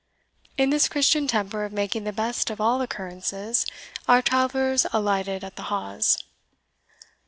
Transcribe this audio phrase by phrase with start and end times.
[0.57, 3.67] In this Christian temper of making the best of all occurrences,
[4.07, 6.17] our travellers alighted at the Hawes.